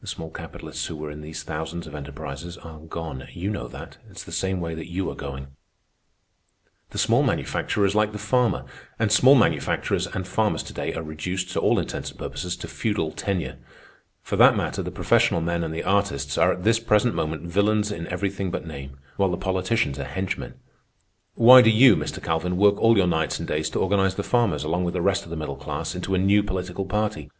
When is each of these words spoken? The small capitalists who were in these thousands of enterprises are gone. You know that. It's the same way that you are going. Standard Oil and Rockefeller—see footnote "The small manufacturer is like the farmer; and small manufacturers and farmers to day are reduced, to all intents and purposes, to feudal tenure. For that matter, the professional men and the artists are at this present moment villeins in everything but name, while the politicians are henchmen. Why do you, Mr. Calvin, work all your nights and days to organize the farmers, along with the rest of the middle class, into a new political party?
The 0.00 0.08
small 0.08 0.32
capitalists 0.32 0.86
who 0.86 0.96
were 0.96 1.12
in 1.12 1.20
these 1.20 1.44
thousands 1.44 1.86
of 1.86 1.94
enterprises 1.94 2.58
are 2.58 2.80
gone. 2.80 3.28
You 3.32 3.48
know 3.48 3.68
that. 3.68 3.96
It's 4.10 4.24
the 4.24 4.32
same 4.32 4.58
way 4.60 4.74
that 4.74 4.90
you 4.90 5.08
are 5.08 5.14
going. 5.14 5.46
Standard 5.46 5.54
Oil 5.54 5.60
and 5.60 6.66
Rockefeller—see 6.66 6.66
footnote 6.66 6.90
"The 6.90 6.98
small 6.98 7.22
manufacturer 7.22 7.86
is 7.86 7.94
like 7.94 8.10
the 8.10 8.18
farmer; 8.18 8.64
and 8.98 9.12
small 9.12 9.34
manufacturers 9.36 10.08
and 10.08 10.26
farmers 10.26 10.64
to 10.64 10.72
day 10.72 10.94
are 10.94 11.02
reduced, 11.04 11.52
to 11.52 11.60
all 11.60 11.78
intents 11.78 12.10
and 12.10 12.18
purposes, 12.18 12.56
to 12.56 12.66
feudal 12.66 13.12
tenure. 13.12 13.58
For 14.20 14.34
that 14.34 14.56
matter, 14.56 14.82
the 14.82 14.90
professional 14.90 15.40
men 15.42 15.62
and 15.62 15.72
the 15.72 15.84
artists 15.84 16.36
are 16.36 16.50
at 16.54 16.64
this 16.64 16.80
present 16.80 17.14
moment 17.14 17.46
villeins 17.46 17.92
in 17.92 18.08
everything 18.08 18.50
but 18.50 18.66
name, 18.66 18.98
while 19.16 19.30
the 19.30 19.36
politicians 19.36 19.96
are 20.00 20.06
henchmen. 20.06 20.54
Why 21.36 21.62
do 21.62 21.70
you, 21.70 21.94
Mr. 21.94 22.20
Calvin, 22.20 22.56
work 22.56 22.78
all 22.80 22.96
your 22.96 23.06
nights 23.06 23.38
and 23.38 23.46
days 23.46 23.70
to 23.70 23.78
organize 23.78 24.16
the 24.16 24.24
farmers, 24.24 24.64
along 24.64 24.82
with 24.86 24.94
the 24.94 25.02
rest 25.02 25.22
of 25.22 25.30
the 25.30 25.36
middle 25.36 25.54
class, 25.54 25.94
into 25.94 26.16
a 26.16 26.18
new 26.18 26.42
political 26.42 26.84
party? 26.84 27.30